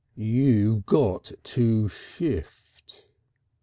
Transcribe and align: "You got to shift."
"You 0.15 0.81
got 0.87 1.31
to 1.43 1.87
shift." 1.87 3.05